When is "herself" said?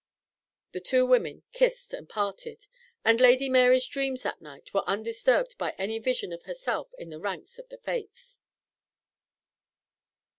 6.45-6.91